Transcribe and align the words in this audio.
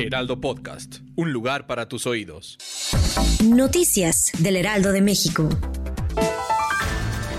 Heraldo 0.00 0.40
Podcast, 0.40 0.98
un 1.16 1.32
lugar 1.32 1.66
para 1.66 1.88
tus 1.88 2.06
oídos. 2.06 2.56
Noticias 3.44 4.30
del 4.38 4.54
Heraldo 4.54 4.92
de 4.92 5.02
México. 5.02 5.48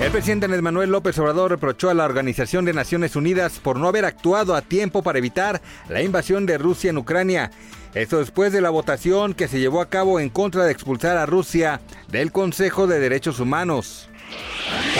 El 0.00 0.10
presidente 0.10 0.46
Andrés 0.46 0.62
Manuel 0.62 0.90
López 0.90 1.18
Obrador 1.18 1.50
reprochó 1.50 1.90
a 1.90 1.94
la 1.94 2.06
Organización 2.06 2.64
de 2.64 2.72
Naciones 2.72 3.14
Unidas 3.14 3.60
por 3.62 3.78
no 3.78 3.88
haber 3.88 4.06
actuado 4.06 4.54
a 4.54 4.62
tiempo 4.62 5.02
para 5.02 5.18
evitar 5.18 5.60
la 5.90 6.00
invasión 6.00 6.46
de 6.46 6.56
Rusia 6.56 6.88
en 6.88 6.96
Ucrania. 6.96 7.50
Esto 7.92 8.20
después 8.20 8.54
de 8.54 8.62
la 8.62 8.70
votación 8.70 9.34
que 9.34 9.48
se 9.48 9.60
llevó 9.60 9.82
a 9.82 9.90
cabo 9.90 10.18
en 10.18 10.30
contra 10.30 10.64
de 10.64 10.72
expulsar 10.72 11.18
a 11.18 11.26
Rusia 11.26 11.82
del 12.08 12.32
Consejo 12.32 12.86
de 12.86 13.00
Derechos 13.00 13.38
Humanos. 13.38 14.08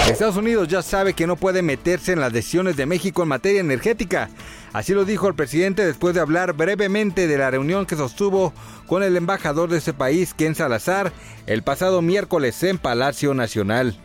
Estados 0.09 0.37
Unidos 0.37 0.69
ya 0.69 0.83
sabe 0.83 1.15
que 1.15 1.27
no 1.27 1.37
puede 1.37 1.63
meterse 1.63 2.13
en 2.13 2.21
las 2.21 2.33
decisiones 2.33 2.77
de 2.77 2.87
México 2.87 3.23
en 3.23 3.29
materia 3.29 3.61
energética. 3.61 4.31
Así 4.73 4.93
lo 4.93 5.05
dijo 5.05 5.29
el 5.29 5.35
presidente 5.35 5.85
después 5.85 6.15
de 6.15 6.21
hablar 6.21 6.53
brevemente 6.53 7.27
de 7.27 7.39
la 7.39 7.51
reunión 7.51 7.87
que 7.87 7.97
sostuvo 7.97 8.53
con 8.87 9.03
el 9.03 9.17
embajador 9.17 9.69
de 9.69 9.79
ese 9.79 9.95
país, 9.95 10.35
Ken 10.35 10.55
Salazar, 10.55 11.13
el 11.47 11.63
pasado 11.63 12.03
miércoles 12.03 12.63
en 12.63 12.79
Palacio 12.79 13.35
Nacional. 13.35 13.99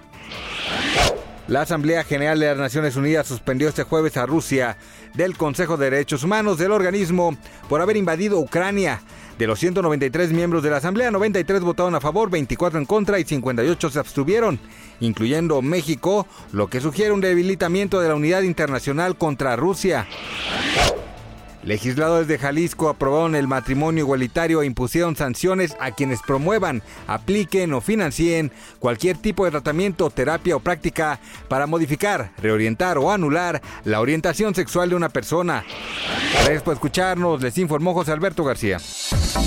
La 1.48 1.62
Asamblea 1.62 2.04
General 2.04 2.40
de 2.40 2.48
las 2.48 2.58
Naciones 2.58 2.96
Unidas 2.96 3.28
suspendió 3.28 3.68
este 3.68 3.84
jueves 3.84 4.16
a 4.16 4.26
Rusia 4.26 4.78
del 5.14 5.36
Consejo 5.36 5.76
de 5.76 5.90
Derechos 5.90 6.24
Humanos 6.24 6.58
del 6.58 6.72
organismo 6.72 7.36
por 7.68 7.82
haber 7.82 7.98
invadido 7.98 8.40
Ucrania. 8.40 9.02
De 9.42 9.48
los 9.48 9.58
193 9.58 10.34
miembros 10.34 10.62
de 10.62 10.70
la 10.70 10.78
Asamblea, 10.78 11.10
93 11.10 11.62
votaron 11.62 11.96
a 11.96 12.00
favor, 12.00 12.30
24 12.30 12.78
en 12.78 12.86
contra 12.86 13.18
y 13.18 13.24
58 13.24 13.90
se 13.90 13.98
abstuvieron, 13.98 14.60
incluyendo 15.00 15.64
México, 15.64 16.28
lo 16.52 16.68
que 16.68 16.80
sugiere 16.80 17.12
un 17.12 17.22
debilitamiento 17.22 18.00
de 18.00 18.10
la 18.10 18.14
unidad 18.14 18.44
internacional 18.44 19.18
contra 19.18 19.56
Rusia. 19.56 20.06
Legisladores 21.64 22.28
de 22.28 22.38
Jalisco 22.38 22.88
aprobaron 22.88 23.34
el 23.34 23.48
matrimonio 23.48 24.04
igualitario 24.04 24.62
e 24.62 24.68
impusieron 24.68 25.16
sanciones 25.16 25.76
a 25.80 25.90
quienes 25.92 26.22
promuevan, 26.22 26.84
apliquen 27.08 27.74
o 27.74 27.82
financien 27.82 28.52
cualquier 28.78 29.18
tipo 29.18 29.46
de 29.46 29.52
tratamiento, 29.52 30.12
terapia 30.12 30.56
o 30.56 30.60
práctica 30.60 31.20
para 31.48 31.66
modificar, 31.66 32.32
reorientar 32.38 33.00
o 33.00 33.12
anular 33.12 33.60
la 33.86 34.02
orientación 34.02 34.54
sexual 34.54 34.90
de 34.90 34.96
una 34.96 35.10
persona. 35.10 35.64
Gracias 36.34 36.62
por 36.62 36.76
escucharnos, 36.76 37.42
les 37.42 37.58
informó 37.58 37.96
José 37.96 38.12
Alberto 38.12 38.44
García. 38.44 38.80